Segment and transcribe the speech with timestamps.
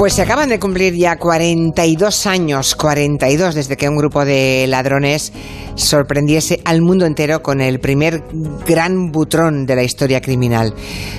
[0.00, 5.30] Pues se acaban de cumplir ya 42 años, 42 desde que un grupo de ladrones
[5.74, 8.24] sorprendiese al mundo entero con el primer
[8.66, 10.72] gran butrón de la historia criminal.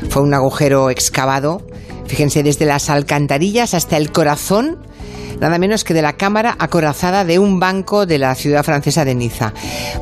[0.09, 1.61] Fue un agujero excavado,
[2.07, 4.79] fíjense, desde las alcantarillas hasta el corazón
[5.41, 9.15] nada menos que de la cámara acorazada de un banco de la ciudad francesa de
[9.15, 9.53] Niza.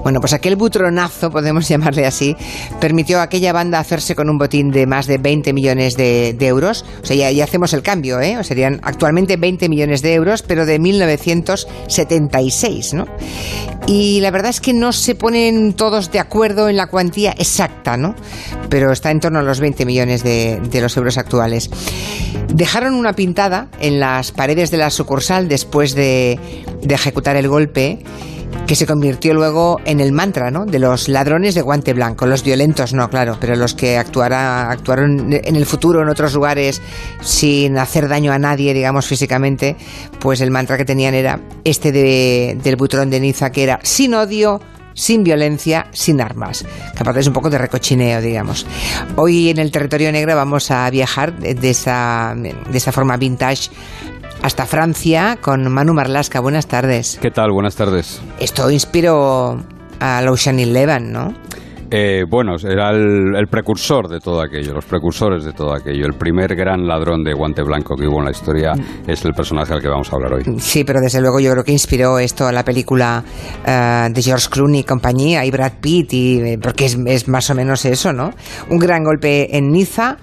[0.03, 2.35] Bueno, pues aquel butronazo, podemos llamarle así,
[2.79, 6.85] permitió a aquella banda hacerse con un botín de más de 20 millones de, euros.
[7.01, 8.37] O sea, ya, hacemos el cambio, ¿eh?
[8.43, 13.05] Serían actualmente 20 millones de euros, pero de 1976, ¿no?
[13.87, 17.97] Y la verdad es que no se ponen todos de acuerdo en la cuantía exacta,
[17.97, 18.13] ¿no?
[18.69, 21.71] Pero está en torno a los 20 millones de, los euros actuales.
[22.53, 24.91] Dejaron una pintada en las paredes de la
[25.29, 26.39] después de,
[26.89, 27.99] ejecutar el golpe
[28.65, 30.65] que se convirtió luego en el mantra ¿no?
[30.65, 35.55] de los ladrones de guante blanco, los violentos no, claro, pero los que actuaron en
[35.55, 36.81] el futuro en otros lugares
[37.21, 39.75] sin hacer daño a nadie, digamos físicamente,
[40.19, 44.59] pues el mantra que tenían era este del butrón de Niza, que era sin odio,
[44.95, 46.65] sin violencia, sin armas.
[46.95, 48.65] Que es un poco de recochineo, digamos.
[49.15, 52.35] Hoy en el territorio negro vamos a viajar de esa
[52.91, 53.69] forma vintage
[54.41, 56.39] hasta Francia con Manu Marlasca.
[56.39, 57.19] Buenas tardes.
[57.21, 57.51] ¿Qué tal?
[57.51, 58.21] Buenas tardes.
[58.39, 59.63] Esto inspiró
[59.99, 61.33] a Ocean Eleven, ¿no?
[61.91, 66.05] Eh, bueno, era el, precursor de todo aquello, los precursores de todo aquello.
[66.05, 69.09] El primer gran ladrón de guante blanco que hubo en la historia mm.
[69.09, 70.43] es el personaje al que vamos a hablar hoy.
[70.59, 73.23] Sí, pero desde luego yo creo que inspiró esto a la película
[73.65, 77.49] eh, de George Clooney y compañía, y Brad Pitt, y, eh, porque es, es, más
[77.49, 78.31] o menos eso, ¿no?
[78.69, 80.17] Un gran golpe en Niza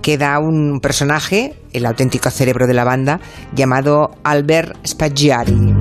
[0.00, 3.20] que da un personaje, el auténtico cerebro de la banda,
[3.54, 5.74] llamado Albert Spaggiari.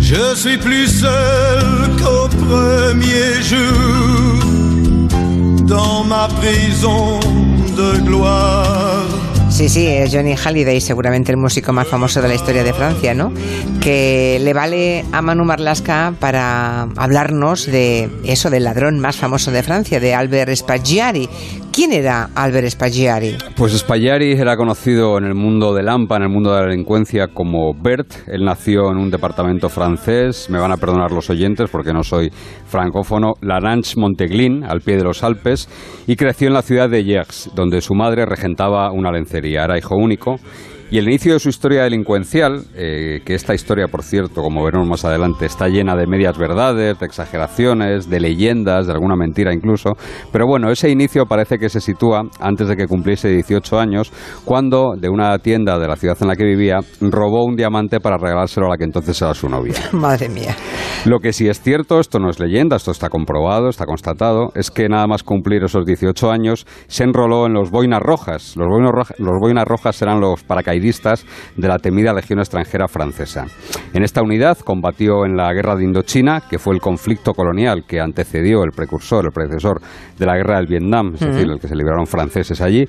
[0.00, 4.42] Je suis plus seul qu'au premier jour
[5.66, 7.20] dans ma prison
[7.78, 8.89] de gloire.
[9.60, 13.12] Sí, sí, es Johnny Halliday, seguramente el músico más famoso de la historia de Francia,
[13.12, 13.30] ¿no?
[13.82, 19.62] Que le vale a Manu Marlasca para hablarnos de eso, del ladrón más famoso de
[19.62, 21.28] Francia, de Albert Spaggiari,
[21.72, 23.36] ¿Quién era Albert Spaggiari?
[23.56, 27.28] Pues Spaggiari era conocido en el mundo del AMPA, en el mundo de la delincuencia,
[27.28, 28.12] como Bert.
[28.26, 32.28] Él nació en un departamento francés, me van a perdonar los oyentes porque no soy
[32.66, 35.68] francófono, Laranche Monteglin, al pie de los Alpes,
[36.08, 39.49] y creció en la ciudad de Gers, donde su madre regentaba una lencería.
[39.54, 40.40] Era hijo único
[40.90, 44.88] y el inicio de su historia delincuencial, eh, que esta historia, por cierto, como veremos
[44.88, 49.92] más adelante, está llena de medias verdades, de exageraciones, de leyendas, de alguna mentira incluso.
[50.32, 54.12] Pero bueno, ese inicio parece que se sitúa antes de que cumpliese 18 años,
[54.44, 58.16] cuando de una tienda de la ciudad en la que vivía robó un diamante para
[58.18, 59.74] regalárselo a la que entonces era su novia.
[59.92, 60.56] Madre mía.
[61.04, 64.72] Lo que sí es cierto, esto no es leyenda, esto está comprobado, está constatado, es
[64.72, 68.56] que nada más cumplir esos 18 años se enroló en los boinas rojas.
[68.56, 73.46] Los boinas, los boinas rojas eran los paracaidistas de la temida Legión extranjera francesa.
[73.92, 78.00] En esta unidad combatió en la Guerra de Indochina, que fue el conflicto colonial que
[78.00, 79.80] antecedió el precursor, el predecesor
[80.18, 82.88] de la Guerra del Vietnam, es decir, el que se liberaron franceses allí.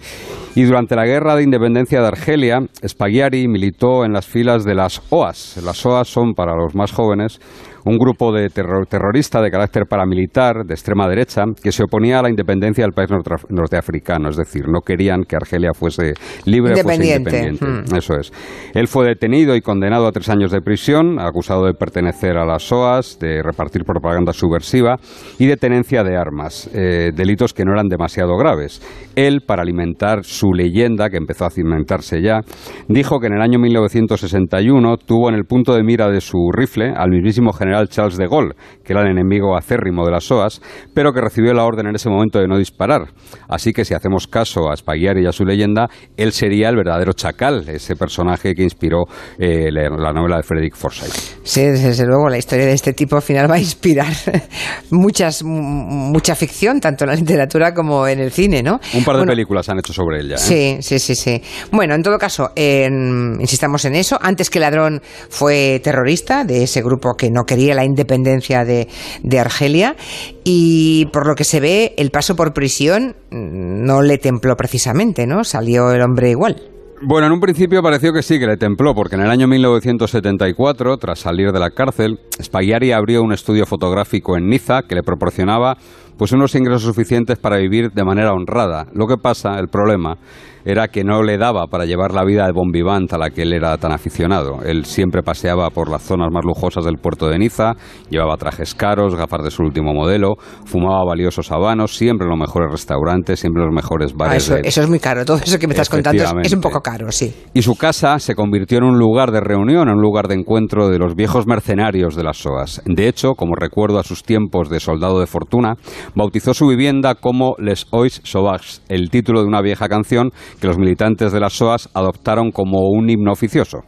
[0.55, 5.01] Y durante la Guerra de Independencia de Argelia, Spaghiari militó en las filas de las
[5.09, 5.59] OAS.
[5.63, 7.39] Las OAS son, para los más jóvenes,
[7.85, 12.29] un grupo de terrorista de carácter paramilitar de extrema derecha que se oponía a la
[12.29, 13.09] independencia del país
[13.49, 16.13] norteafricano, es decir, no querían que Argelia fuese
[16.45, 17.65] libre, fuese independiente.
[17.65, 17.95] Hmm.
[17.95, 18.31] Eso es.
[18.73, 22.63] Él fue detenido y condenado a tres años de prisión, acusado de pertenecer a las
[22.63, 24.97] SOAS, de repartir propaganda subversiva
[25.39, 28.81] y de tenencia de armas, eh, delitos que no eran demasiado graves.
[29.15, 32.41] Él, para alimentar su leyenda, que empezó a cimentarse ya,
[32.87, 36.93] dijo que en el año 1961 tuvo en el punto de mira de su rifle
[36.95, 40.61] al mismísimo general Charles de Gaulle, que era el enemigo acérrimo de las SOAS,
[40.93, 43.09] pero que recibió la orden en ese momento de no disparar.
[43.47, 47.13] Así que si hacemos caso a Spaghiari y a su leyenda, él sería el verdadero
[47.13, 49.05] chacal, ese personaje que inspiró
[49.37, 51.39] eh, la, novela de Frederick Forsyth.
[51.43, 54.11] Sí, desde luego, la historia de este tipo al final va a inspirar
[54.91, 58.79] muchas, mucha ficción, tanto en la literatura como en el cine, ¿no?
[58.93, 60.35] Un par de películas han hecho sobre ella.
[60.35, 60.37] ¿eh?
[60.37, 61.41] Sí, sí, sí, sí.
[61.71, 64.17] Bueno, en todo caso, insistamos en eso.
[64.21, 68.87] Antes que Ladrón fue terrorista de ese grupo que no quería la independencia de,
[69.23, 69.95] de Argelia
[70.43, 75.43] y por lo que se ve el paso por prisión no le templó precisamente, ¿no?
[75.43, 76.61] Salió el hombre igual.
[77.03, 80.97] Bueno, en un principio pareció que sí, que le templó, porque en el año 1974,
[80.97, 85.77] tras salir de la cárcel, Spaghiari abrió un estudio fotográfico en Niza que le proporcionaba
[86.15, 88.85] pues unos ingresos suficientes para vivir de manera honrada.
[88.93, 90.19] Lo que pasa, el problema,
[90.65, 93.43] era que no le daba para llevar la vida de bon vivant a la que
[93.43, 94.63] él era tan aficionado.
[94.63, 97.73] Él siempre paseaba por las zonas más lujosas del puerto de Niza,
[98.09, 100.35] llevaba trajes caros, gafas de su último modelo,
[100.65, 104.49] fumaba valiosos habanos, siempre en los mejores restaurantes, siempre en los mejores bares.
[104.51, 107.11] Ah, eso, es muy caro, todo eso que me estás contando es, un poco caro,
[107.11, 107.33] sí.
[107.53, 110.89] Y su casa se convirtió en un lugar de reunión, en un lugar de encuentro
[110.89, 112.81] de los viejos mercenarios de las SOAS.
[112.85, 115.75] De hecho, como recuerdo a sus tiempos de soldado de fortuna,
[116.15, 120.77] bautizó su vivienda como Les Ois Sauvages, el título de una vieja canción que los
[120.77, 123.79] militantes de las SOAS adoptaron como un himno oficioso.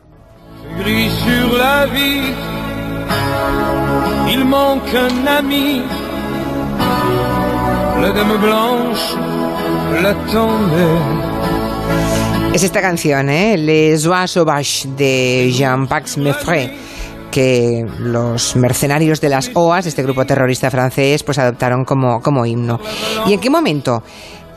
[12.53, 13.57] Es esta canción, ¿eh?
[13.57, 16.93] Les Oies Sauvages de Jean-Pax Meffray
[17.33, 22.79] que los mercenarios de las OAS, este grupo terrorista francés, pues adoptaron como, como himno.
[23.25, 24.03] ¿Y en qué momento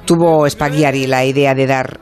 [0.06, 2.00] tuvo Spaghiari la idea de dar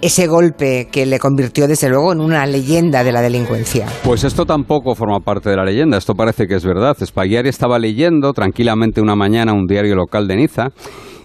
[0.00, 3.86] ese golpe que le convirtió desde luego en una leyenda de la delincuencia.
[4.04, 6.96] Pues esto tampoco forma parte de la leyenda, esto parece que es verdad.
[7.04, 10.68] Spaghiari estaba leyendo tranquilamente una mañana un diario local de Niza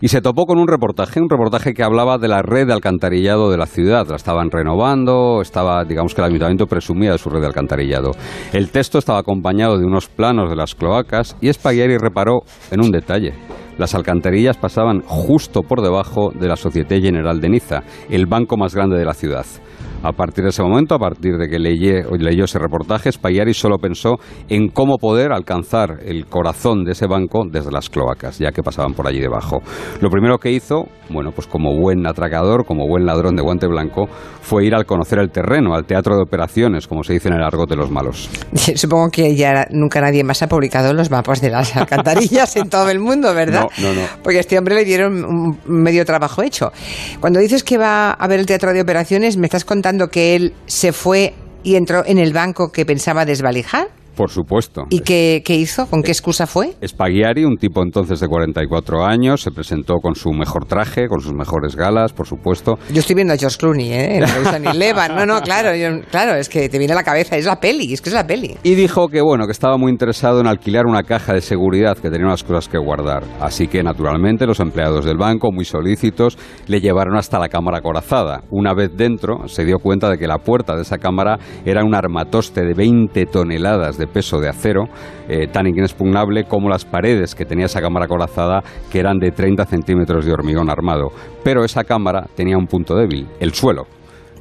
[0.01, 3.51] y se topó con un reportaje, un reportaje que hablaba de la red de alcantarillado
[3.51, 4.07] de la ciudad.
[4.09, 8.11] La estaban renovando, estaba, digamos que el ayuntamiento presumía de su red de alcantarillado.
[8.53, 12.39] El texto estaba acompañado de unos planos de las cloacas y Spaghiari reparó
[12.71, 13.33] en un detalle.
[13.77, 18.75] Las alcantarillas pasaban justo por debajo de la Société General de Niza, el banco más
[18.75, 19.45] grande de la ciudad.
[20.03, 24.15] A partir de ese momento, a partir de que leyó ese reportaje, Spaghiari solo pensó
[24.49, 28.93] en cómo poder alcanzar el corazón de ese banco desde las cloacas, ya que pasaban
[28.93, 29.61] por allí debajo.
[30.01, 34.09] Lo primero que hizo, bueno, pues como buen atracador, como buen ladrón de guante blanco,
[34.41, 37.43] fue ir al conocer el terreno, al teatro de operaciones, como se dice en el
[37.43, 38.29] argot de los malos.
[38.75, 42.89] Supongo que ya nunca nadie más ha publicado los mapas de las alcantarillas en todo
[42.89, 43.67] el mundo, ¿verdad?
[43.79, 44.07] No, no, no.
[44.21, 46.73] Porque a este hombre le dieron un medio trabajo hecho.
[47.21, 50.53] Cuando dices que va a ver el teatro de operaciones, me estás contando que él
[50.65, 53.87] se fue y entró en el banco que pensaba desvalijar?
[54.15, 54.83] Por supuesto.
[54.89, 55.87] ¿Y qué, hizo?
[55.87, 56.73] ¿Con qué excusa fue?
[56.85, 61.33] Spaghiari, un tipo entonces de 44 años, se presentó con su mejor traje, con sus
[61.33, 62.77] mejores galas, por supuesto.
[62.91, 64.17] Yo estoy viendo a George Clooney, ¿eh?
[64.17, 65.15] En Levan.
[65.15, 65.71] No, no, claro,
[66.11, 68.25] claro, es que te viene a la cabeza, es la peli, es que es la
[68.25, 68.55] peli.
[68.63, 72.09] Y dijo que, bueno, que estaba muy interesado en alquilar una caja de seguridad, que
[72.09, 73.23] tenía unas cosas que guardar.
[73.39, 76.37] Así que, naturalmente, los empleados del banco, muy solícitos,
[76.67, 78.43] le llevaron hasta la cámara corazada.
[78.49, 81.95] Una vez dentro, se dio cuenta de que la puerta de esa cámara era un
[81.95, 84.89] armatoste de 20 toneladas de de peso de acero,
[85.29, 89.65] eh, tan inexpugnable como las paredes que tenía esa cámara corazada, que eran de 30
[89.65, 91.11] centímetros de hormigón armado.
[91.43, 93.87] Pero esa cámara tenía un punto débil, el suelo.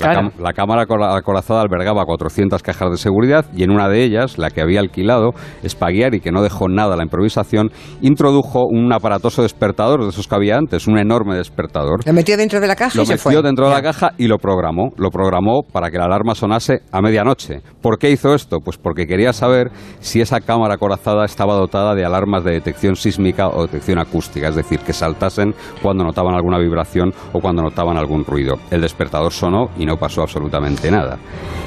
[0.02, 4.60] La, cámara acorazada albergaba 400 cajas de seguridad y en una de ellas, la que
[4.60, 5.30] había alquilado,
[5.66, 7.70] Spaghiari, que no dejó nada a la improvisación,
[8.00, 12.06] introdujo un aparatoso despertador de esos que había antes, un enorme despertador.
[12.06, 14.26] Lo metió dentro de la caja lo y se metió dentro de la caja y
[14.26, 14.92] lo programó.
[14.96, 17.60] Lo programó para que la alarma sonase a medianoche.
[17.80, 18.58] ¿Por qué hizo esto?
[18.60, 19.70] Pues porque quería saber
[20.00, 24.56] si esa cámara acorazada estaba dotada de alarmas de detección sísmica o detección acústica, es
[24.56, 28.56] decir, que saltasen cuando notaban alguna vibración o cuando notaban algún ruido.
[28.70, 31.18] El despertador sonó y no pasó absolutamente nada.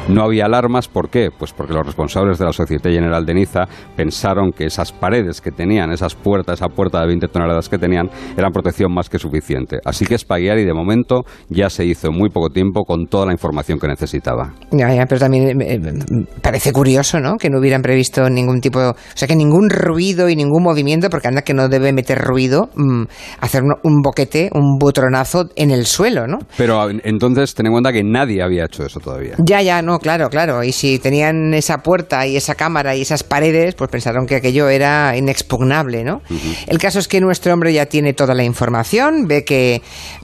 [0.08, 1.30] No había alarmas, ¿por qué?
[1.36, 5.52] Pues porque los responsables de la Sociedad General de Niza pensaron que esas paredes que
[5.52, 9.80] tenían, esas puertas, esa puerta de 20 toneladas que tenían, eran protección más que suficiente.
[9.84, 13.32] Así que Spaghiari, de momento, ya se hizo en muy poco tiempo con toda la
[13.32, 14.54] información que necesitaba.
[14.72, 15.80] Ya, ya, pero también eh,
[16.42, 17.38] parece curioso, ¿no?
[17.38, 21.30] Que no hubieran previsto ningún tipo, o sea, que ningún ruido y ningún movimiento, porque
[21.30, 23.04] anda que no debe meter ruido, mm,
[23.42, 26.40] hacer un, boquete, un butronazo en el suelo, ¿no?
[26.58, 29.36] Pero entonces ten en cuenta que nadie había hecho eso todavía.
[29.38, 30.64] Ya, ya, no, claro, claro.
[30.64, 34.70] Y si tenían esa puerta y esa cámara y esas paredes, pues pensaron que aquello
[34.70, 36.22] era inexpugnable, ¿no?
[36.68, 39.82] El caso es que nuestro hombre ya tiene toda la información, ve que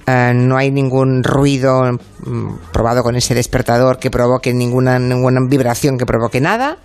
[0.07, 1.97] eh, no hay ningún ruido
[2.71, 6.77] probado con ese despertador que provoque ninguna, ninguna vibración que provoque nada,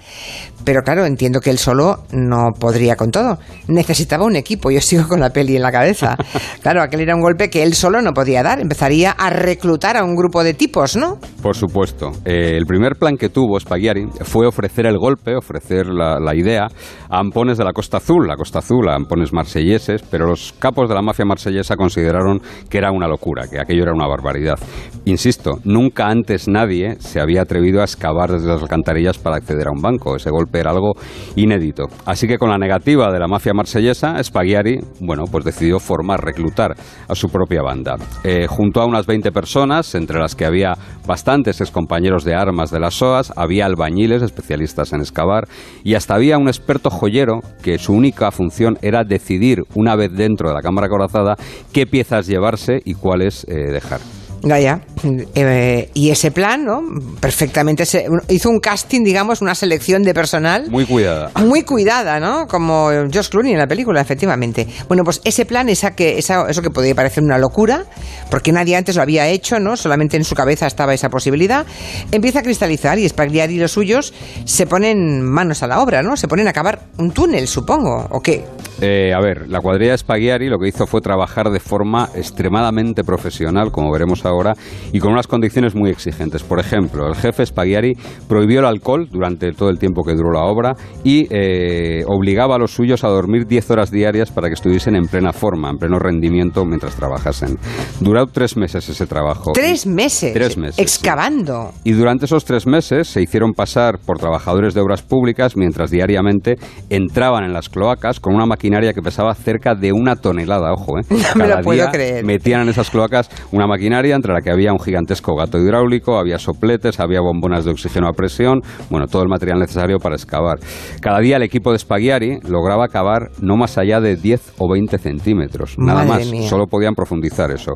[0.65, 3.39] pero claro, entiendo que él solo no podría con todo.
[3.69, 6.17] Necesitaba un equipo, yo sigo con la peli en la cabeza.
[6.63, 10.03] Claro, aquel era un golpe que él solo no podía dar, empezaría a reclutar a
[10.03, 11.19] un grupo de tipos, ¿no?
[11.43, 12.11] Por supuesto.
[12.25, 16.67] Eh, el primer plan que tuvo Spaghiari fue ofrecer el golpe, ofrecer la, la idea
[17.09, 20.89] a ampones de la Costa Azul, la Costa Azul, a ampones marselleses, pero los capos
[20.89, 24.59] de la mafia marsellesa consideraron que era una locura, que aquello era una barbaridad.
[25.05, 25.26] Insisto,
[25.65, 29.83] nunca antes nadie se había atrevido a excavar desde las alcantarillas para acceder a un
[29.83, 30.15] banco.
[30.15, 30.93] Ese golpe era algo
[31.35, 31.87] inédito.
[32.05, 36.77] Así que con la negativa de la mafia marsellesa, Spaghiari, bueno, pues decidió formar, reclutar
[37.09, 37.97] a su propia banda.
[38.23, 40.75] Eh, junto a unas 20 personas, entre las que había
[41.07, 45.49] bastantes excompañeros de armas de las SOAS, había albañiles especialistas en excavar
[45.83, 50.49] y hasta había un experto joyero que su única función era decidir, una vez dentro
[50.49, 51.35] de la cámara corazada,
[51.73, 54.01] qué piezas llevarse y cuáles eh, dejar.
[54.43, 54.81] Gaya.
[55.05, 56.81] Eh, y ese plan, ¿no?
[57.21, 60.71] Perfectamente se, hizo un casting, digamos, una selección de personal.
[60.71, 61.31] Muy cuidada.
[61.37, 62.47] Muy cuidada, ¿no?
[62.47, 64.67] Como Josh Clooney en la película, efectivamente.
[64.89, 67.85] Bueno, pues ese plan, esa que, esa, eso que podía parecer una locura,
[68.31, 69.77] porque nadie antes lo había hecho, ¿no?
[69.77, 71.67] Solamente en su cabeza estaba esa posibilidad,
[72.11, 76.17] empieza a cristalizar y Spagliari y los suyos se ponen manos a la obra, ¿no?
[76.17, 78.45] Se ponen a cavar un túnel, supongo, ¿o qué?
[78.81, 83.05] Eh, a ver, la cuadrilla de Spaghiari lo que hizo fue trabajar de forma extremadamente
[83.05, 84.55] profesional, como veremos ahora,
[84.93, 86.43] y con unas condiciones muy exigentes.
[86.43, 87.95] Por ejemplo, el jefe Spaghiari
[88.29, 90.75] prohibió el alcohol durante todo el tiempo que duró la obra
[91.05, 95.07] y eh, obligaba a los suyos a dormir 10 horas diarias para que estuviesen en
[95.07, 97.59] plena forma, en pleno rendimiento mientras trabajasen.
[98.01, 99.53] Duró tres meses ese trabajo.
[99.53, 100.33] ¿Tres meses?
[100.33, 100.79] Tres meses.
[100.79, 101.73] Excavando.
[101.85, 106.57] Y durante esos tres meses se hicieron pasar por trabajadores de obras públicas mientras diariamente
[106.91, 111.03] entraban en las cloacas con una maquinaria que pesaba cerca de una tonelada, ojo, ¿eh?
[111.11, 112.25] No me lo puedo creer.
[112.25, 116.39] Metían en esas cloacas una maquinaria entre la que había un gigantesco gato hidráulico, había
[116.39, 120.59] sopletes, había bombonas de oxígeno a presión, bueno, todo el material necesario para excavar.
[121.01, 124.99] Cada día el equipo de Spaghiari lograba cavar no más allá de 10 o 20
[124.99, 127.73] centímetros, nada más, solo podían profundizar eso.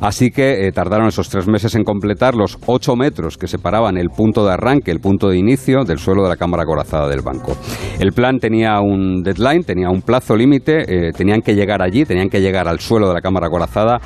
[0.00, 4.08] Así que eh, tardaron esos tres meses en completar los 8 metros que separaban el
[4.10, 7.56] punto de arranque, el punto de inicio del suelo de la cámara corazada del banco.
[7.98, 12.28] El plan tenía un deadline, tenía un plazo límite, eh, tenían que llegar allí, tenían
[12.28, 14.00] que llegar al suelo de la cámara corazada,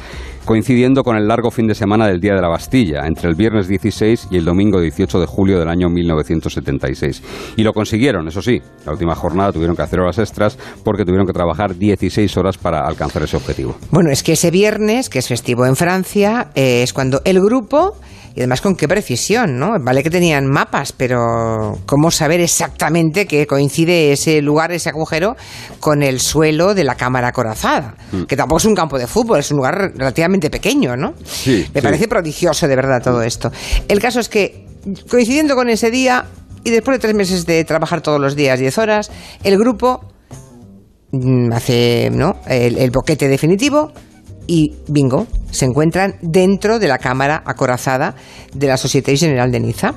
[0.46, 3.66] coincidiendo con el largo fin de semana del Día de la Bastilla, entre el viernes
[3.66, 7.22] 16 y el domingo 18 de julio del año 1976.
[7.56, 11.26] Y lo consiguieron, eso sí, la última jornada tuvieron que hacer horas extras porque tuvieron
[11.26, 13.76] que trabajar 16 horas para alcanzar ese objetivo.
[13.90, 17.96] Bueno, es que ese viernes, que es festivo en Francia, eh, es cuando el grupo
[18.36, 19.72] y además con qué precisión, ¿no?
[19.80, 25.36] Vale que tenían mapas, pero ¿cómo saber exactamente que coincide ese lugar, ese agujero,
[25.80, 27.96] con el suelo de la cámara acorazada?
[28.12, 28.24] Mm.
[28.24, 31.14] Que tampoco es un campo de fútbol, es un lugar relativamente pequeño, ¿no?
[31.24, 33.50] Sí, Me parece prodigioso, de verdad, todo esto.
[33.88, 34.66] El caso es que,
[35.08, 36.26] coincidiendo con ese día,
[36.62, 39.10] y después de tres meses de trabajar todos los días, 10 horas,
[39.44, 40.04] el grupo
[41.12, 42.36] mm, hace ¿no?
[42.46, 43.92] el, el boquete definitivo
[44.46, 48.14] y bingo, se encuentran dentro de la cámara acorazada
[48.52, 49.94] de la Sociedad General de Niza.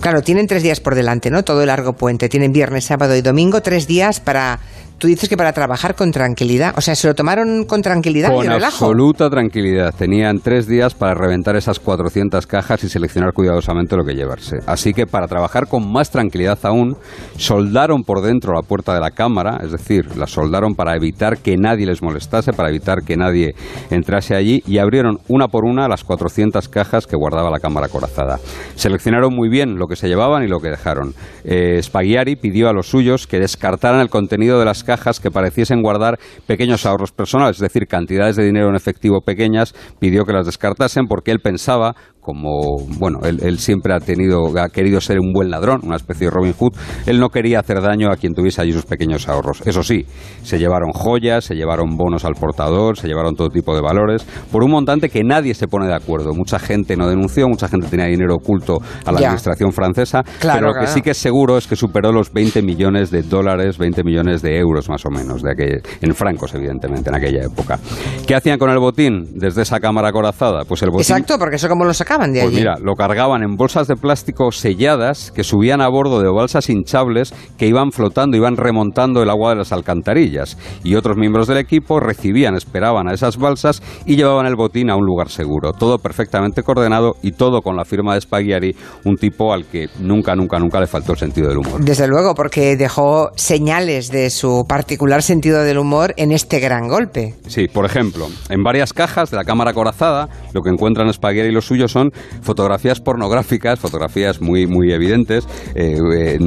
[0.00, 1.44] Claro, tienen tres días por delante, ¿no?
[1.44, 2.28] Todo el largo puente.
[2.28, 4.58] Tienen viernes, sábado y domingo, tres días para
[5.02, 8.44] Tú dices que para trabajar con tranquilidad, o sea, se lo tomaron con tranquilidad con
[8.44, 8.84] y relajo.
[8.84, 9.92] absoluta tranquilidad.
[9.92, 14.58] Tenían tres días para reventar esas 400 cajas y seleccionar cuidadosamente lo que llevarse.
[14.64, 16.96] Así que para trabajar con más tranquilidad aún,
[17.36, 21.56] soldaron por dentro la puerta de la cámara, es decir, la soldaron para evitar que
[21.56, 23.56] nadie les molestase, para evitar que nadie
[23.90, 28.38] entrase allí y abrieron una por una las 400 cajas que guardaba la cámara corazada.
[28.76, 31.12] Seleccionaron muy bien lo que se llevaban y lo que dejaron.
[31.42, 35.30] Eh, Spaghiari pidió a los suyos que descartaran el contenido de las cajas cajas que
[35.30, 40.34] pareciesen guardar pequeños ahorros personales, es decir, cantidades de dinero en efectivo pequeñas, pidió que
[40.34, 45.32] las descartasen porque él pensaba, como, bueno, él, siempre ha tenido, ha querido ser un
[45.32, 46.72] buen ladrón, una especie de Robin Hood,
[47.06, 49.60] él no quería hacer daño a quien tuviese allí sus pequeños ahorros.
[49.66, 50.06] Eso sí,
[50.42, 54.62] se llevaron joyas, se llevaron bonos al portador, se llevaron todo tipo de valores, por
[54.62, 56.32] un montante que nadie se pone de acuerdo.
[56.32, 60.80] Mucha gente no denunció, mucha gente tenía dinero oculto a la administración francesa, pero lo
[60.80, 64.42] que sí que es seguro es que superó los 20 millones de dólares, 20 millones
[64.42, 67.80] de euros más o menos, de aquel, en francos evidentemente, en aquella época.
[68.26, 70.64] ¿Qué hacían con el botín desde esa cámara acorazada?
[70.64, 71.00] Pues el botín...
[71.00, 75.30] Exacto, porque eso como lo sacaban pues mira, lo cargaban en bolsas de plástico selladas
[75.32, 79.56] que subían a bordo de balsas hinchables que iban flotando, iban remontando el agua de
[79.56, 80.58] las alcantarillas.
[80.82, 84.96] Y otros miembros del equipo recibían, esperaban a esas balsas y llevaban el botín a
[84.96, 85.72] un lugar seguro.
[85.72, 90.34] Todo perfectamente coordenado y todo con la firma de Spaghiari, un tipo al que nunca,
[90.34, 91.80] nunca, nunca le faltó el sentido del humor.
[91.80, 97.34] Desde luego, porque dejó señales de su particular sentido del humor en este gran golpe.
[97.46, 101.52] Sí, por ejemplo, en varias cajas de la cámara corazada, lo que encuentran Spaghiari y
[101.52, 105.96] los suyos son fotografías pornográficas, fotografías muy, muy evidentes eh,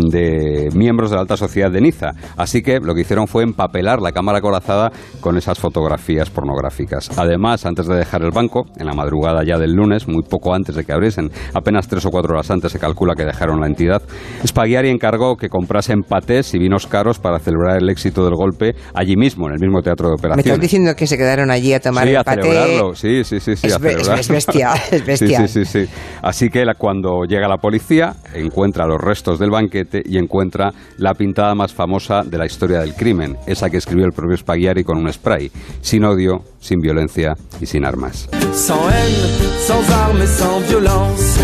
[0.09, 2.11] de miembros de la alta sociedad de Niza.
[2.37, 7.17] Así que lo que hicieron fue empapelar la cámara corazada con esas fotografías pornográficas.
[7.17, 10.75] Además, antes de dejar el banco, en la madrugada ya del lunes, muy poco antes
[10.75, 14.01] de que abriesen, apenas tres o cuatro horas antes se calcula que dejaron la entidad,
[14.45, 19.15] Spaghiari encargó que comprasen patés y vinos caros para celebrar el éxito del golpe allí
[19.15, 20.45] mismo, en el mismo teatro de operaciones.
[20.45, 22.95] Me estás diciendo que se quedaron allí a tomar sí, el a celebrarlo.
[22.95, 24.13] Sí, sí, sí, sí, es, a celebrarlo.
[24.15, 25.44] es, bestia, es bestia.
[25.47, 25.91] Sí, sí, sí.
[26.21, 31.55] Así que cuando llega la policía, encuentra los restos del banquete y encuentra la pintada
[31.55, 35.11] más famosa de la historia del crimen, esa que escribió el propio Spaghiari con un
[35.11, 38.29] spray, sin odio, sin violencia y sin armas.
[38.53, 41.39] Sans haine, sans armes, sans violence,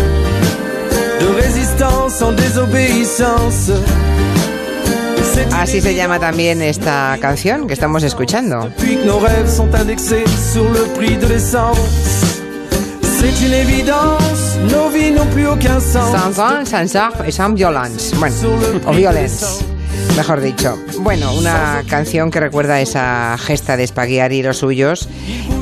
[1.20, 3.72] de résistance, sans désobéissance.
[5.52, 8.68] Así se llama también esta canción que estamos escuchando.
[16.10, 18.12] Sans armes, sans armes et sans violence.
[18.18, 18.34] Bueno,
[18.84, 19.62] o violence
[20.16, 20.74] mejor dicho.
[21.00, 25.08] Bueno, una canción que recuerda esa gesta de Spaghiari y los suyos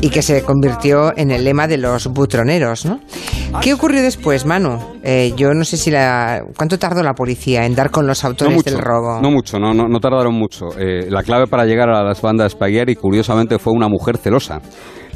[0.00, 3.00] y que se convirtió en el lema de los butroneros, ¿no?
[3.60, 4.78] ¿Qué ocurrió después, Manu?
[5.02, 6.42] Eh, yo no sé si la...
[6.56, 9.20] ¿Cuánto tardó la policía en dar con los autores del robo?
[9.20, 10.68] No mucho, no, no, tardaron mucho.
[10.78, 14.60] Eh, la clave para llegar a las bandas Spaghiari, curiosamente, fue una mujer celosa.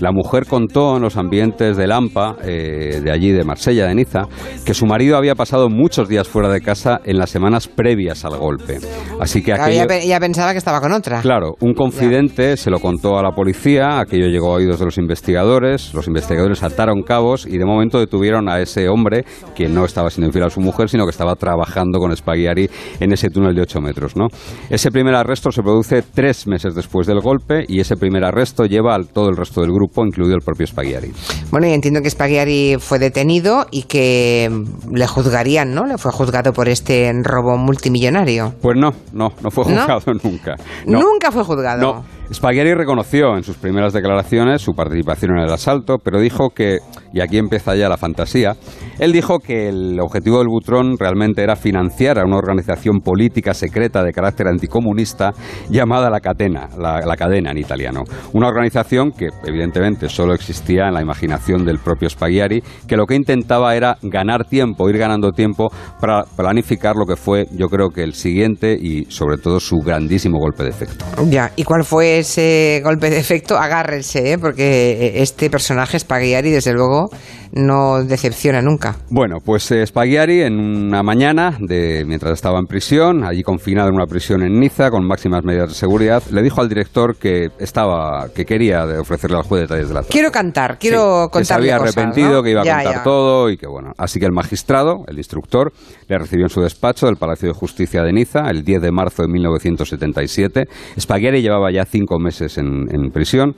[0.00, 4.22] La mujer contó en los ambientes de Lampa, eh, de allí, de Marsella, de Niza,
[4.64, 8.36] que su marido había pasado muchos días fuera de casa en las semanas previas al
[8.36, 8.78] golpe.
[9.20, 11.20] Así que aquello, ella, pensaba que estaba con otra.
[11.20, 14.98] Claro, un confidente se lo contó a la policía, aquello llegó a oídos de los
[14.98, 19.24] investigadores, los investigadores ataron cabos y de momento detuvieron a ese hombre
[19.54, 22.68] que no estaba siendo infiel a su mujer, sino que estaba trabajando con Spaghiari
[23.00, 24.16] en ese túnel de 8 metros.
[24.16, 24.26] ¿no?
[24.70, 28.94] Ese primer arresto se produce tres meses después del golpe y ese primer arresto lleva
[28.94, 31.12] a todo el resto del grupo incluido el propio Spaghiari.
[31.50, 34.50] Bueno, y entiendo que Spaghiari fue detenido y que
[34.90, 35.86] le juzgarían, ¿no?
[35.86, 38.54] Le fue juzgado por este robo multimillonario.
[38.60, 40.56] Pues no, no, no fue juzgado nunca.
[40.86, 41.80] Nunca fue juzgado.
[41.80, 42.04] No.
[42.32, 46.78] Spaghiari reconoció en sus primeras declaraciones su participación en el asalto, pero dijo que,
[47.12, 48.56] y aquí empieza ya la fantasía,
[48.98, 54.02] él dijo que el objetivo del Butrón realmente era financiar a una organización política secreta
[54.02, 55.32] de carácter anticomunista
[55.68, 58.04] llamada La Catena, la, Cadena en italiano.
[58.32, 63.16] Una organización que evidentemente solo existía en la imaginación del propio Spaghiari, que lo que
[63.16, 65.68] intentaba era ganar tiempo, ir ganando tiempo
[66.00, 70.38] para planificar lo que fue, yo creo que el siguiente y sobre todo su grandísimo
[70.38, 71.04] golpe de efecto.
[71.28, 74.38] Ya, ¿y cuál fue ese golpe de efecto, agárrense, ¿eh?
[74.38, 77.08] porque este personaje, Spaghiari, desde luego,
[77.54, 78.96] no decepciona nunca.
[79.10, 83.94] Bueno, pues eh, Spaghiari en una mañana, de, mientras estaba en prisión, allí confinado en
[83.94, 88.28] una prisión en Niza, con máximas medidas de seguridad, le dijo al director que estaba,
[88.34, 91.40] que quería ofrecerle al juez detalles de la Quiero cantar, quiero contar.
[91.40, 93.92] Que se había arrepentido, que iba a contar todo y que bueno.
[93.98, 95.72] Así que el magistrado, el instructor,
[96.08, 99.22] le recibió en su despacho del Palacio de Justicia de Niza el 10 de marzo
[99.22, 100.64] de 1977.
[100.98, 103.54] Spaghiari llevaba ya cinco meses en, en prisión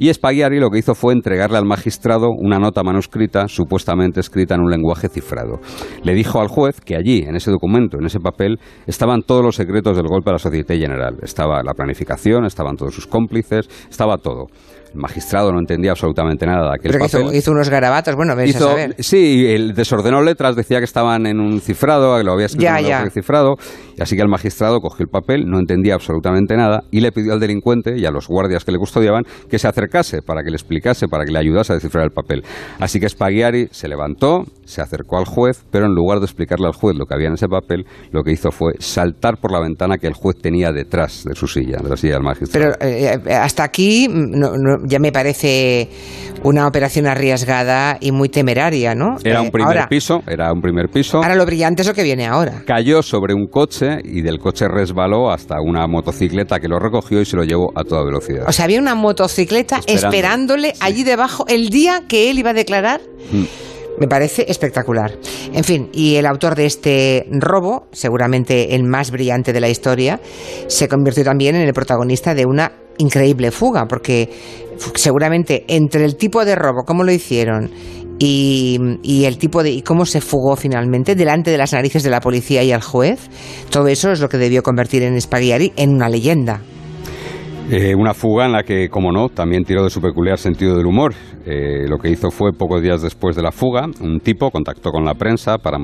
[0.00, 4.62] y Spaghiari lo que hizo fue entregarle al magistrado una nota manuscrita, supuestamente escrita en
[4.62, 5.60] un lenguaje cifrado.
[6.02, 9.56] Le dijo al juez que allí, en ese documento, en ese papel, estaban todos los
[9.56, 11.18] secretos del golpe a la Sociedad General.
[11.22, 14.46] Estaba la planificación, estaban todos sus cómplices, estaba todo.
[14.94, 17.34] El magistrado no entendía absolutamente nada de aquel papel.
[17.34, 21.60] Hizo, unos garabatos, bueno, ves hizo, Sí, el desordenó letras, decía que estaban en un
[21.60, 23.56] cifrado, que lo había escrito en un cifrado,
[23.89, 27.32] y así que el magistrado cogió el papel, no entendía absolutamente nada, y le pidió
[27.32, 30.56] al delincuente y a los guardias que le custodiaban que se acercase para que le
[30.56, 32.42] explicase, para que le ayudase a descifrar el papel.
[32.78, 36.74] Así que Spaghiari se levantó, se acercó al juez, pero en lugar de explicarle al
[36.74, 39.98] juez lo que había en ese papel, lo que hizo fue saltar por la ventana
[39.98, 42.76] que el juez tenía detrás de su silla, de la silla del magistrado.
[42.78, 44.50] Pero eh, eh, hasta aquí no,
[44.86, 45.88] ya me parece
[46.42, 49.16] una operación arriesgada y muy temeraria, ¿no?
[49.24, 51.18] Era un eh, primer piso, era un primer piso.
[51.18, 52.62] Ahora lo brillante es lo que viene ahora.
[52.66, 57.24] Cayó sobre un coche y del coche resbaló hasta una motocicleta que lo recogió y
[57.24, 58.44] se lo llevó a toda velocidad.
[58.46, 63.00] O sea, había una motocicleta esperándole allí debajo el día que él iba a declarar.
[63.32, 63.44] Mm.
[63.98, 65.12] Me parece espectacular.
[65.52, 70.20] En fin, y el autor de este robo, seguramente el más brillante de la historia,
[70.68, 74.30] se convirtió también en el protagonista de una increíble fuga, porque
[74.94, 77.70] seguramente entre el tipo de robo, cómo lo hicieron,
[78.22, 82.20] y, el tipo de y cómo se fugó finalmente delante de las narices de la
[82.20, 83.30] policía y el juez,
[83.70, 86.60] todo eso es lo que debió convertir en Spaghiari en una leyenda.
[87.70, 90.86] Eh, una fuga en la que, como no, también tiró de su peculiar sentido del
[90.86, 91.14] humor.
[91.46, 95.04] Eh, lo que hizo fue, pocos días después de la fuga, un tipo contactó con
[95.04, 95.78] la prensa para,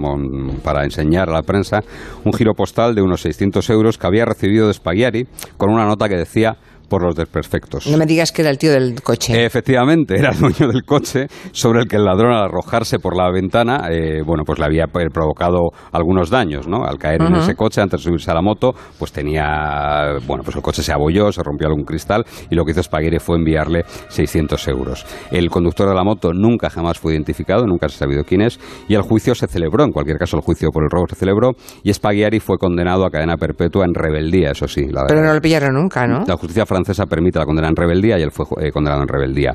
[0.65, 1.81] para enseñar a la prensa
[2.25, 6.09] un giro postal de unos 600 euros que había recibido de Spaghiari con una nota
[6.09, 6.57] que decía
[6.89, 7.87] por los desperfectos.
[7.87, 9.45] No me digas que era el tío del coche.
[9.45, 13.31] Efectivamente, era el dueño del coche sobre el que el ladrón al arrojarse por la
[13.31, 16.85] ventana, eh, bueno, pues le había eh, provocado algunos daños, ¿no?
[16.85, 20.57] Al caer en ese coche antes de subirse a la moto, pues tenía, bueno, pues
[20.57, 23.85] el coche se abolló, se rompió algún cristal y lo que hizo Spaghetti fue enviarle
[24.09, 25.07] 600 euros.
[25.31, 28.59] El conductor de la moto nunca jamás fue identificado, nunca se ha sabido quién es
[28.89, 31.53] y el juicio se celebró, en cualquier caso el juicio por el robo se celebró
[31.83, 34.87] y Spaghiari fue condenado a cadena perpetua en rebeldía, eso sí.
[35.09, 36.25] Pero no lo pillaron nunca, ¿no?
[36.27, 39.53] La justicia francesa permite la condena en rebeldía y él fue eh, condenado en rebeldía.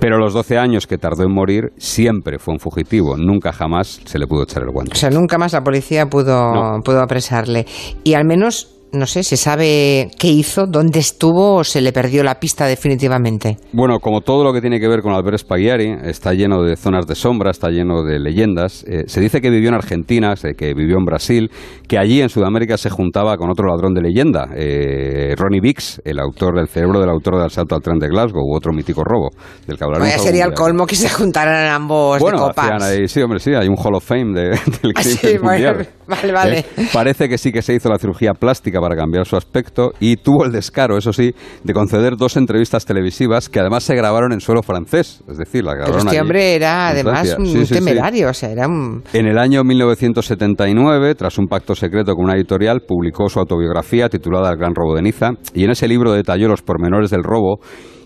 [0.00, 4.18] Pero los 12 años que tardó en morir siempre fue un fugitivo, nunca jamás se
[4.18, 4.92] le pudo echar el guante.
[4.92, 7.66] O sea, nunca más la policía pudo, pudo apresarle.
[8.04, 12.22] Y al menos no sé, ¿se sabe qué hizo, dónde estuvo o se le perdió
[12.22, 13.56] la pista definitivamente?
[13.72, 17.06] Bueno, como todo lo que tiene que ver con Albert Spaghiari, está lleno de zonas
[17.06, 18.84] de sombra, está lleno de leyendas.
[18.88, 21.50] Eh, se dice que vivió en Argentina, que vivió en Brasil,
[21.88, 26.18] que allí en Sudamérica se juntaba con otro ladrón de leyenda, eh, Ronnie Bix, el
[26.18, 29.30] autor del cerebro del autor del asalto al tren de Glasgow, u otro mítico robo
[29.66, 30.22] del que hablaremos.
[30.22, 32.82] sería el colmo que se juntaran ambos bueno, de copas.
[32.82, 34.48] Ahí, sí, hombre, sí, hay un Hall of Fame de,
[34.82, 35.88] del ah, crimen sí, mundial.
[36.06, 36.58] Vale, vale.
[36.58, 40.14] Eh, parece que sí que se hizo la cirugía plástica para cambiar su aspecto y
[40.14, 44.38] tuvo el descaro, eso sí, de conceder dos entrevistas televisivas que además se grabaron en
[44.38, 45.24] suelo francés.
[45.28, 49.02] Es decir, la grabaron Pero este hombre era además un temerario, o sea, era un...
[49.12, 54.50] En el año 1979, tras un pacto secreto con una editorial, publicó su autobiografía titulada
[54.50, 57.58] El gran robo de Niza y en ese libro detalló los pormenores del robo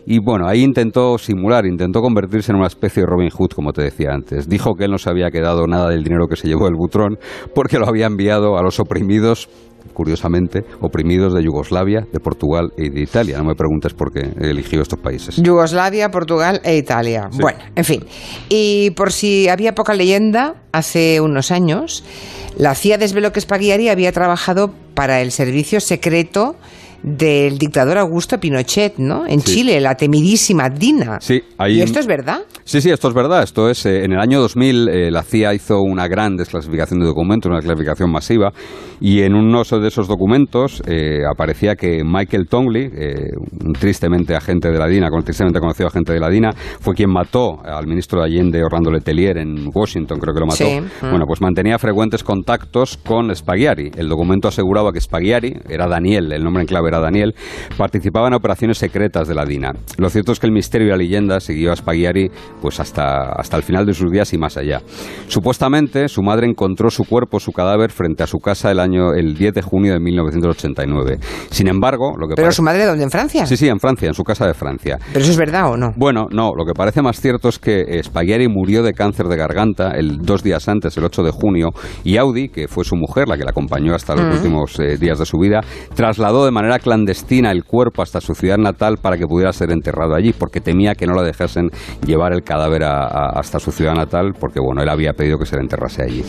[0.07, 3.83] y bueno, ahí intentó simular, intentó convertirse en una especie de Robin Hood, como te
[3.83, 4.49] decía antes.
[4.49, 7.19] Dijo que él no se había quedado nada del dinero que se llevó el butrón
[7.55, 9.49] porque lo había enviado a los oprimidos
[9.93, 13.38] curiosamente, oprimidos de Yugoslavia, de Portugal y de Italia.
[13.38, 15.37] No me preguntes por qué eligió estos países.
[15.37, 17.29] Yugoslavia, Portugal e Italia.
[17.40, 18.05] Bueno, en fin.
[18.49, 22.05] Y por si había poca leyenda, hace unos años,
[22.57, 26.57] la CIA desveló que Spaghiari había trabajado para el servicio secreto
[27.03, 29.27] del dictador Augusto Pinochet, ¿no?
[29.27, 31.21] En Chile, la temidísima DINA.
[31.21, 32.41] Sí, ahí ¿Y esto es verdad?
[32.65, 33.43] Sí, sí, esto es verdad.
[33.43, 37.07] Esto es, eh, en el año 2000 eh, la CIA hizo una gran desclasificación de
[37.07, 38.53] documentos, una clasificación masiva,
[39.01, 42.91] y en uno de esos documentos eh, aparecía que Michael Tongley,
[43.65, 47.61] un tristemente agente de la DINA, tristemente conocido agente de la DINA, fue quien mató
[47.65, 50.65] al ministro de Allende, Orlando Letelier, en Washington, creo que lo mató.
[51.09, 53.91] Bueno, pues mantenía frecuentes contactos con Spaghiari.
[53.97, 57.35] El documento aseguraba que Spaghiari, era Daniel, el nombre en clave era Daniel,
[57.76, 59.72] participaba en operaciones secretas de la DINA.
[59.98, 63.57] Lo cierto es que el misterio y la leyenda siguió a Spaghiari pues hasta, hasta
[63.57, 64.83] el final de sus días y más allá.
[65.29, 69.35] Supuestamente, su madre encontró su cuerpo, su cadáver, frente a su casa el año el
[69.35, 71.18] 10 de junio de 1989.
[71.50, 73.05] Sin embargo, lo que ¿Pero su madre dónde?
[73.05, 73.46] ¿En Francia?
[73.46, 74.98] Sí, sí, en Francia, en su casa de Francia.
[75.12, 75.92] ¿Pero eso es verdad o no?
[75.96, 79.92] Bueno, no, lo que parece más cierto es que Spaghiari murió de cáncer de garganta
[79.92, 81.70] el dos días antes, el 8 de junio,
[82.05, 84.37] y Audi, que fue su mujer, la que la acompañó hasta los mm.
[84.38, 85.61] últimos eh, días de su vida,
[85.94, 90.14] trasladó de manera clandestina el cuerpo hasta su ciudad natal para que pudiera ser enterrado
[90.14, 91.71] allí, porque temía que no la dejasen
[92.07, 95.62] llevar el cadáver hasta su ciudad natal, porque bueno, él había pedido que se le
[95.62, 96.25] enterrase allí.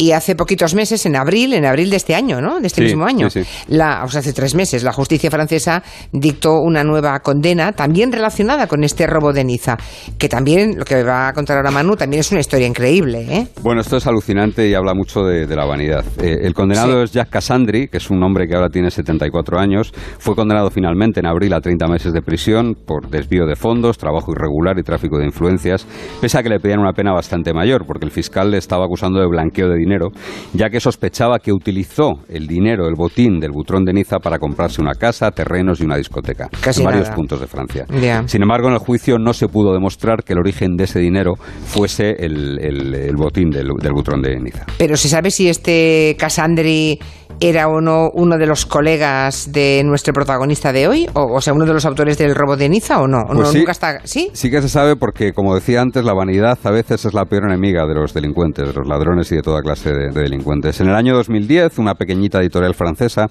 [0.00, 2.58] Y hace poquitos meses, en abril, en abril de este año, ¿no?
[2.58, 3.28] De este mismo año,
[3.68, 8.66] La, o sea, hace tres meses, la justicia francesa dictó una nueva condena, también relacionada
[8.66, 9.76] con este robo de Niza,
[10.16, 13.48] que también, lo que va a contar ahora Manu, también es una historia increíble, ¿eh?
[13.60, 16.02] Bueno, esto es alucinante y habla mucho de, la vanidad.
[16.22, 19.92] Eh, el condenado es Jack Cassandri, que es un hombre que ahora tiene 74 años,
[20.18, 24.32] fue condenado finalmente en abril a 30 meses de prisión por desvío de fondos, trabajo
[24.32, 25.86] irregular y tráfico de influencias,
[26.22, 29.20] pese a que le pedían una pena bastante mayor, porque el fiscal le estaba acusando
[29.20, 29.89] de blanqueo de dinero,
[30.52, 34.80] ya que sospechaba que utilizó el dinero, el botín del butrón de Niza para comprarse
[34.80, 37.86] una casa, terrenos y una discoteca en varios puntos de Francia.
[38.26, 41.34] Sin embargo, en el juicio no se pudo demostrar que el origen de ese dinero
[41.36, 44.66] fuese el, botín del, del butrón de Niza.
[44.78, 46.98] Pero se sabe si este Casandri
[47.40, 51.64] era o no uno de los colegas de nuestro protagonista de hoy, o, sea, uno
[51.64, 54.30] de los autores del robo de Niza o no, pues sí, nunca está, sí.
[54.32, 57.44] Sí que se sabe porque, como decía antes, la vanidad a veces es la peor
[57.44, 60.80] enemiga de los delincuentes, de los ladrones y de toda clase de, delincuentes.
[60.80, 63.26] En el año 2010, una pequeñita editorial francesa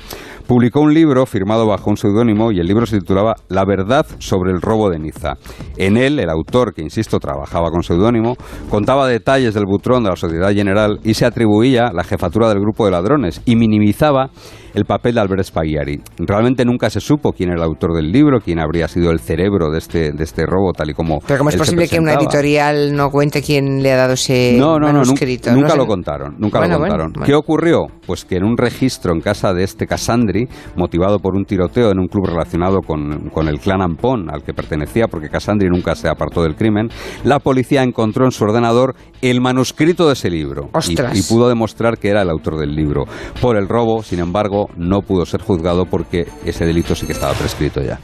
[0.48, 4.52] publicó un libro firmado bajo un seudónimo y el libro se titulaba La verdad sobre
[4.52, 5.34] el robo de Niza.
[5.78, 8.36] En él, el autor, que insisto trabajaba con seudónimo,
[8.70, 12.86] contaba detalles del butrón de la Sociedad General y se atribuía la jefatura del grupo
[12.86, 14.30] de ladrones y minimizaba Orizaba
[14.74, 16.02] el papel de Albert Spaghiari.
[16.18, 19.72] Realmente nunca se supo quién era el autor del libro, quién habría sido el cerebro
[19.72, 21.20] de este, de este robo, tal y como.
[21.20, 24.78] Pero ¿cómo es posible que una editorial no cuente quién le ha dado ese no,
[24.80, 25.52] no, manuscrito?
[25.52, 27.14] No, nunca, lo contaron, nunca lo contaron.
[27.26, 27.88] ¿Qué ocurrió?
[28.06, 32.00] Pues que en un registro en casa de este Cassandri, motivado por un tiroteo en
[32.00, 36.08] un club relacionado con, con el clan Ampón al que pertenecía, porque Cassandri nunca se
[36.08, 36.90] apartó del crimen,
[37.24, 41.98] la policía encontró en su ordenador el manuscrito de ese libro y, y pudo demostrar
[41.98, 43.06] que era el autor del libro.
[43.42, 47.34] Por el robo sin embargo, no pudo ser juzgado porque ese delito sí que estaba
[47.34, 48.00] prescrito ya.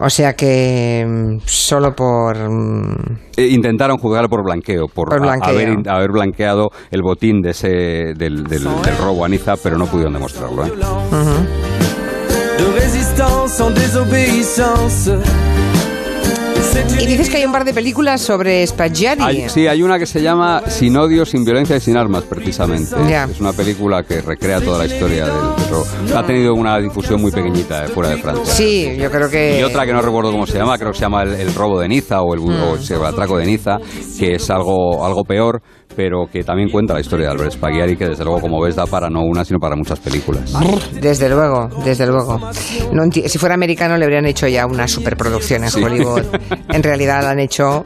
[0.00, 2.36] O sea que mm, solo por...
[2.36, 7.68] Mm, eh, intentaron juzgarlo por blanqueo, por, Haber, blanqueado el botín de ese,
[8.14, 8.44] del,
[8.98, 10.66] robo a Niza, pero no pudieron demostrarlo.
[10.66, 10.72] ¿eh?
[17.00, 19.22] Y dices que hay un par de películas sobre Spaghetti.
[19.22, 22.94] Hay- sí, hay una que se llama Sin odio, sin violencia y sin armas, precisamente.
[23.30, 25.84] Es una película que recrea toda la historia del terror.
[26.16, 28.52] Ha tenido una difusión muy pequeñita eh, fuera de Francia.
[28.52, 29.60] Sí, yo creo que...
[29.60, 31.80] Y otra que no recuerdo cómo se llama, creo que se llama El, el robo
[31.80, 33.78] de Niza o el, bu- o el atraco de Niza,
[34.18, 35.62] que es algo, algo peor,
[35.98, 38.86] pero que también cuenta la historia de Albert Spaghiari, que desde luego, como ves, da
[38.86, 40.54] para no una, sino para muchas películas.
[40.92, 42.38] Desde luego, desde luego.
[42.92, 45.82] No si fuera americano le habrían hecho ya una superproducción en Sí.
[45.82, 46.22] Hollywood.
[46.68, 47.84] En realidad la han hecho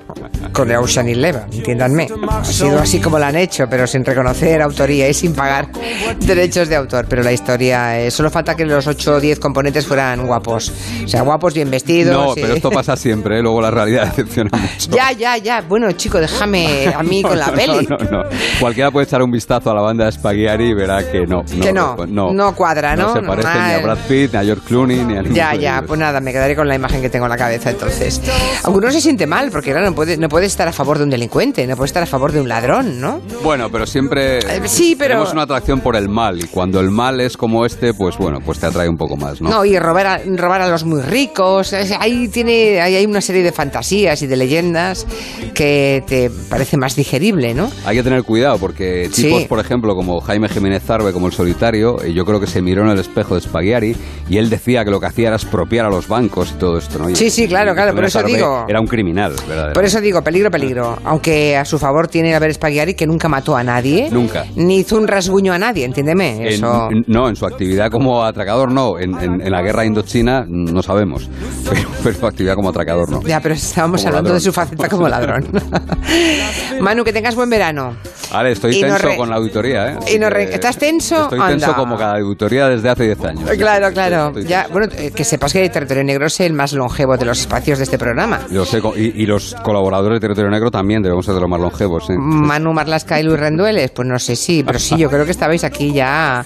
[0.53, 2.09] con The Ocean Eleven, entiéndanme.
[2.29, 5.69] Ha sido así como la han hecho, pero sin reconocer autoría y sin pagar
[6.21, 7.07] derechos de autor.
[7.09, 10.73] Pero la historia, eh, solo falta que los 8 o 10 componentes fueran guapos.
[11.05, 12.13] O sea, guapos, bien vestidos.
[12.15, 13.43] No, y- pero esto pasa siempre, ¿eh?
[13.43, 14.91] luego la realidad decepciona mucho.
[14.91, 15.61] Ya, ya, ya.
[15.63, 17.87] Bueno, chico, déjame a mí con la No, peli.
[17.87, 18.25] No, no, no.
[18.61, 21.45] Cualquiera puede echar un vistazo a la banda de Spaghiari y verá que no.
[21.45, 23.09] Que no, no cuadra, ¿no?
[23.09, 25.35] No se parece ni a Ah, Brad Pitt, ni a George Clooney, ni a ninguno
[25.35, 28.21] Ya, ya, pues nada, me quedaré con la imagen que tengo en la cabeza entonces.
[28.65, 31.05] Aunque uno se siente mal, porque claro, no puedes no puede estar a favor de
[31.05, 33.21] un delincuente, no puedes estar a favor de un ladrón, ¿no?
[33.43, 36.91] Bueno, pero siempre Eh, sí, pero- tenemos una atracción por el mal y cuando el
[36.91, 39.51] mal es como este, pues bueno, pues te atrae un poco más, ¿no?
[39.51, 43.43] No, y robar a, robar a los muy ricos, ahí tiene ahí hay una serie
[43.43, 45.07] de fantasías y de leyendas
[45.55, 47.71] que te parece más digerible, ¿no?
[47.85, 49.25] Hay que tener cuidado porque Sí.
[49.25, 52.63] tipos, por ejemplo, como Jaime Jiménez Zarbe, como el solitario, eh, yo creo que se
[52.63, 53.97] miró en el espejo de Spaghiari
[54.29, 56.99] y él decía que lo que hacía era expropiar a los bancos y todo esto,
[56.99, 57.11] ¿no?
[57.11, 58.65] Y- Sí, sí, claro, claro, por eso digo.
[58.69, 59.73] Era un criminal, ¿verdad?
[59.73, 60.99] Por eso digo, peligro, peligro.
[61.05, 64.09] Aunque a su favor tiene Albert Spaghiari que nunca mató a nadie.
[64.11, 64.47] Nunca.
[64.57, 66.37] Ni hizo un rasguño a nadie, entiéndeme.
[66.39, 66.89] En- Eso...
[66.91, 68.99] en- no, en su actividad como atracador no.
[68.99, 71.29] En, en- en la guerra indochina no sabemos.
[71.69, 73.23] Pero, pero su actividad como atracador no.
[73.23, 74.39] Ya, pero estábamos Como hablando ladrón.
[74.39, 75.47] de su faceta como ladrón.
[76.81, 77.97] Manu, que tengas buen verano.
[78.33, 79.99] Vale, estoy tenso re- con la auditoría, ¿eh?
[80.15, 81.23] y no re- ¿Estás tenso?
[81.25, 81.75] Estoy tenso Anda.
[81.77, 83.51] como cada auditoría desde hace 10 años.
[83.51, 84.29] Claro, claro.
[84.29, 87.41] Estoy Ya, bueno, eh, que sepas que Territorio Negro es el más longevo de los
[87.41, 88.41] espacios de este programa.
[88.51, 91.61] Yo sé, y, y los colaboradores de Territorio Negro también debemos ser de los más
[91.61, 92.07] longevos.
[92.07, 92.15] ¿sí?
[92.17, 95.65] Manu Marlasca y Luis Rendueles, pues no sé, sí, pero sí, yo creo que estabais
[95.65, 96.45] aquí ya,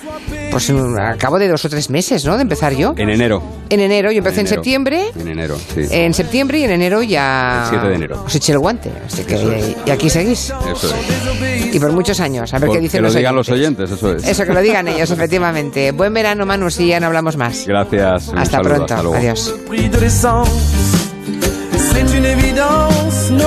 [0.50, 2.36] pues mm, a cabo de dos o tres meses, ¿no?
[2.36, 2.94] De empezar yo.
[2.96, 3.42] En enero.
[3.68, 4.62] En enero, yo empecé en, enero.
[4.62, 5.04] septiembre.
[5.18, 5.82] En enero, sí.
[5.90, 7.64] En septiembre y en enero ya.
[7.64, 8.22] El 7 de enero.
[8.26, 8.90] Os eché el guante.
[9.06, 9.76] Así que, es.
[9.86, 10.52] y aquí seguís.
[10.72, 11.74] Eso es.
[11.74, 12.52] Y por muchos años.
[12.54, 13.48] A ver Por- qué dicen que lo los digan oyentes.
[13.50, 14.26] los oyentes, eso es.
[14.26, 15.92] Eso, que lo digan ellos, efectivamente.
[15.92, 17.66] Buen verano, Manu, si ya no hablamos más.
[17.66, 18.28] Gracias.
[18.28, 18.94] Hasta saludo, pronto.
[18.94, 19.16] hasta luego.
[19.16, 19.54] Adiós.